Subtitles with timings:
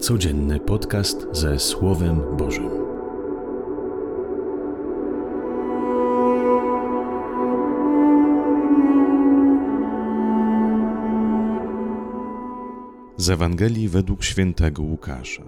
[0.00, 2.70] Codzienny podcast ze Słowem Bożym.
[13.16, 15.42] Z Ewangelii według świętego Łukasza.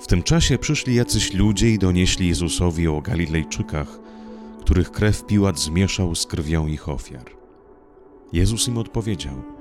[0.00, 3.98] W tym czasie przyszli jacyś ludzie i donieśli Jezusowi o Galilejczykach,
[4.60, 7.30] których krew Piłat zmieszał z krwią ich ofiar.
[8.32, 9.55] Jezus im odpowiedział: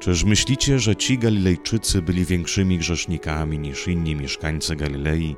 [0.00, 5.36] Czyż myślicie, że ci Galilejczycy byli większymi grzesznikami niż inni mieszkańcy Galilei,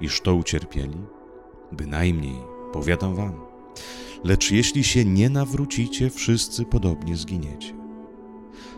[0.00, 0.98] iż to ucierpieli?
[1.72, 2.36] Bynajmniej,
[2.72, 3.32] powiadam wam.
[4.24, 7.74] Lecz jeśli się nie nawrócicie, wszyscy podobnie zginiecie.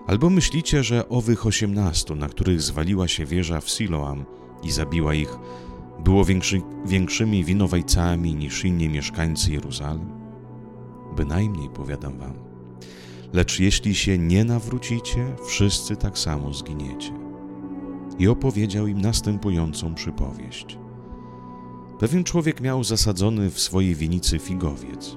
[0.06, 4.24] Albo myślicie, że owych osiemnastu, na których zwaliła się wieża w Siloam
[4.62, 5.38] i zabiła ich,
[6.04, 10.10] było większy, większymi winowajcami niż inni mieszkańcy Jeruzalem?
[11.16, 12.55] Bynajmniej, powiadam wam.
[13.36, 17.12] Lecz jeśli się nie nawrócicie, wszyscy tak samo zginiecie.
[18.18, 20.78] I opowiedział im następującą przypowieść.
[21.98, 25.16] Pewien człowiek miał zasadzony w swojej winicy figowiec.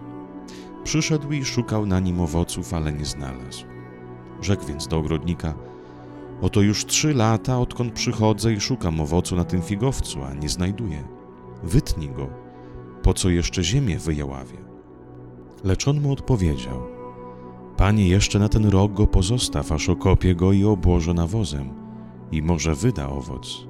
[0.83, 3.65] Przyszedł i szukał na nim owoców, ale nie znalazł.
[4.41, 5.53] Rzekł więc do ogrodnika:
[6.41, 11.03] Oto już trzy lata, odkąd przychodzę i szukam owocu na tym figowcu, a nie znajduję.
[11.63, 12.29] Wytnij go,
[13.03, 14.57] po co jeszcze ziemię wyjaławie.
[15.63, 16.98] Lecz on mu odpowiedział:
[17.79, 21.69] Panie, jeszcze na ten rok go pozostaw, aż okopię go i obłożę nawozem,
[22.31, 23.67] i może wyda owoc.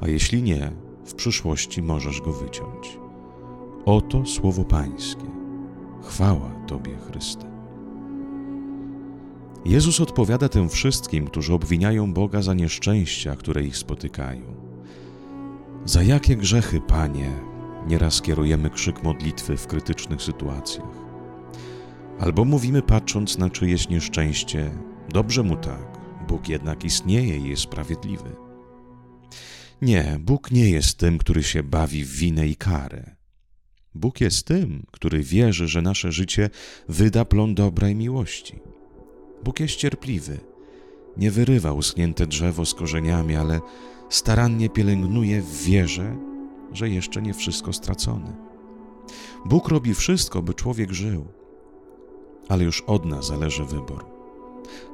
[0.00, 0.72] A jeśli nie,
[1.04, 2.98] w przyszłości możesz go wyciąć.
[3.84, 5.26] Oto słowo Pańskie.
[6.02, 7.50] Chwała Tobie, Chryste.
[9.64, 14.42] Jezus odpowiada tym wszystkim, którzy obwiniają Boga za nieszczęścia, które ich spotykają.
[15.84, 17.32] Za jakie grzechy, Panie,
[17.86, 21.09] nieraz kierujemy krzyk modlitwy w krytycznych sytuacjach?
[22.20, 24.70] Albo mówimy, patrząc na czyjeś nieszczęście,
[25.08, 28.36] dobrze mu tak, Bóg jednak istnieje i jest sprawiedliwy.
[29.82, 33.16] Nie, Bóg nie jest tym, który się bawi w winę i karę.
[33.94, 36.50] Bóg jest tym, który wierzy, że nasze życie
[36.88, 38.58] wyda plon dobra i miłości.
[39.44, 40.40] Bóg jest cierpliwy.
[41.16, 43.60] Nie wyrywa uschnięte drzewo z korzeniami, ale
[44.10, 46.16] starannie pielęgnuje w wierze,
[46.72, 48.36] że jeszcze nie wszystko stracone.
[49.46, 51.39] Bóg robi wszystko, by człowiek żył,
[52.50, 54.04] ale już od nas zależy wybór.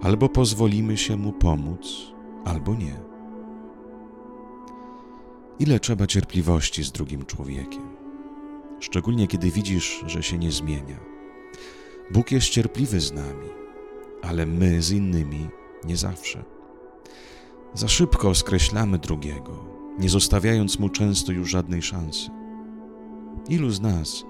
[0.02, 2.12] Albo pozwolimy się mu pomóc,
[2.44, 3.00] albo nie.
[5.58, 7.82] Ile trzeba cierpliwości z drugim człowiekiem,
[8.80, 11.00] szczególnie kiedy widzisz, że się nie zmienia.
[12.10, 13.56] Bóg jest cierpliwy z nami
[14.22, 15.48] ale my z innymi
[15.84, 16.44] nie zawsze.
[17.74, 19.64] Za szybko skreślamy drugiego,
[19.98, 22.30] nie zostawiając mu często już żadnej szansy.
[23.48, 24.24] Ilu z nas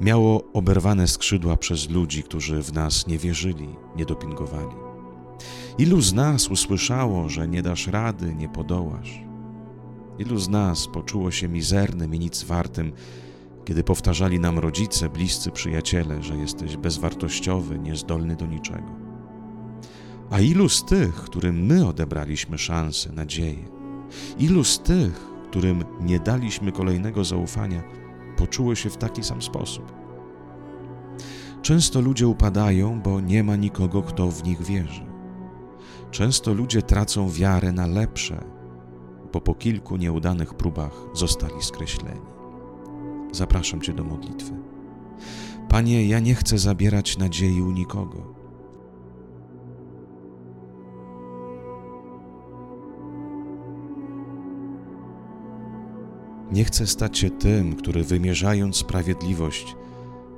[0.00, 4.76] miało oberwane skrzydła przez ludzi, którzy w nas nie wierzyli, nie dopingowali?
[5.78, 9.20] Ilu z nas usłyszało, że nie dasz rady, nie podołasz?
[10.18, 12.92] Ilu z nas poczuło się mizernym i nic wartym,
[13.64, 18.88] kiedy powtarzali nam rodzice, bliscy przyjaciele, że jesteś bezwartościowy, niezdolny do niczego?
[20.30, 23.68] A ilu z tych, którym my odebraliśmy szansę, nadzieję,
[24.38, 27.82] ilu z tych, którym nie daliśmy kolejnego zaufania,
[28.36, 29.92] poczuło się w taki sam sposób?
[31.62, 35.06] Często ludzie upadają, bo nie ma nikogo, kto w nich wierzy.
[36.10, 38.44] Często ludzie tracą wiarę na lepsze,
[39.32, 42.20] bo po kilku nieudanych próbach zostali skreśleni.
[43.32, 44.52] Zapraszam Cię do modlitwy.
[45.68, 48.43] Panie, ja nie chcę zabierać nadziei u nikogo.
[56.52, 59.76] Nie chcę stać się tym, który wymierzając sprawiedliwość,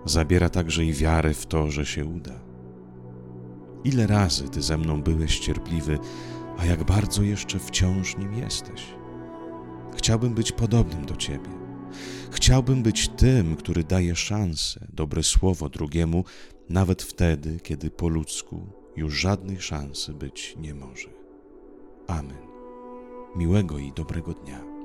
[0.05, 2.41] zabiera także i wiarę w to, że się uda.
[3.85, 5.99] Ile razy Ty ze mną byłeś cierpliwy,
[6.59, 8.83] a jak bardzo jeszcze wciąż nim jesteś.
[9.97, 11.51] Chciałbym być podobnym do Ciebie.
[12.31, 16.25] Chciałbym być tym, który daje szansę, dobre słowo drugiemu,
[16.69, 18.67] nawet wtedy, kiedy po ludzku
[18.97, 21.09] już żadnej szansy być nie może.
[22.07, 22.47] Amen.
[23.37, 24.76] Miłego i dobrego dnia.